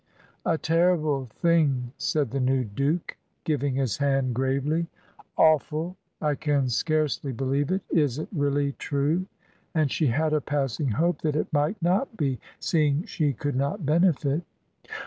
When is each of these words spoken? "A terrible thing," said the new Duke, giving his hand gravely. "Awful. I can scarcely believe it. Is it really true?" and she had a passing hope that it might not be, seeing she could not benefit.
"A 0.47 0.57
terrible 0.57 1.27
thing," 1.27 1.91
said 1.99 2.31
the 2.31 2.39
new 2.39 2.63
Duke, 2.63 3.17
giving 3.43 3.75
his 3.75 3.97
hand 3.97 4.33
gravely. 4.33 4.87
"Awful. 5.37 5.95
I 6.19 6.33
can 6.33 6.69
scarcely 6.69 7.31
believe 7.31 7.69
it. 7.71 7.83
Is 7.91 8.17
it 8.17 8.27
really 8.31 8.71
true?" 8.71 9.27
and 9.75 9.91
she 9.91 10.07
had 10.07 10.33
a 10.33 10.41
passing 10.41 10.89
hope 10.89 11.21
that 11.21 11.35
it 11.35 11.53
might 11.53 11.79
not 11.83 12.17
be, 12.17 12.39
seeing 12.59 13.05
she 13.05 13.31
could 13.31 13.55
not 13.55 13.85
benefit. 13.85 14.41